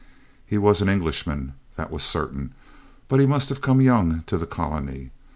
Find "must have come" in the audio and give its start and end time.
3.27-3.81